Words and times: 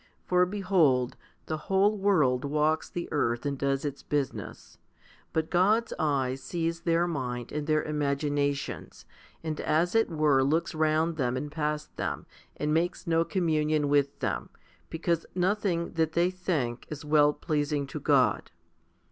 For 0.25 0.47
behold, 0.47 1.15
the 1.45 1.57
whole 1.69 1.95
world 1.95 2.43
walks 2.43 2.89
the 2.89 3.07
earth, 3.11 3.45
and 3.45 3.55
does 3.55 3.85
its 3.85 4.01
business. 4.01 4.79
But 5.31 5.51
God's 5.51 5.93
eye 5.99 6.33
sees 6.33 6.81
their 6.81 7.05
mind 7.07 7.51
and 7.51 7.67
their 7.67 7.83
imaginations, 7.83 9.05
and 9.43 9.61
as 9.61 9.93
it 9.93 10.09
were 10.09 10.41
looks 10.41 10.73
round 10.73 11.17
them 11.17 11.37
and 11.37 11.51
past 11.51 11.95
them, 11.97 12.25
and 12.57 12.73
makes 12.73 13.05
no 13.05 13.23
communion 13.23 13.89
with 13.89 14.17
them, 14.21 14.49
because 14.89 15.23
89 15.35 15.41
90 15.49 15.55
FIFTY 15.61 15.69
SPIRITUAL 15.69 15.69
HOMILIES 15.69 15.91
nothing 15.91 15.93
that 15.93 16.13
they 16.13 16.31
think 16.35 16.87
is 16.89 17.05
well 17.05 17.33
pleasing 17.33 17.85
to 17.85 17.99
God. 17.99 18.49